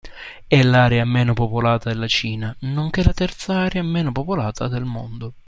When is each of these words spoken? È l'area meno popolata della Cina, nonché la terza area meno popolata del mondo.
È 0.47 0.63
l'area 0.63 1.05
meno 1.05 1.33
popolata 1.35 1.91
della 1.91 2.07
Cina, 2.07 2.55
nonché 2.61 3.03
la 3.03 3.13
terza 3.13 3.59
area 3.59 3.83
meno 3.83 4.11
popolata 4.11 4.67
del 4.67 4.83
mondo. 4.83 5.35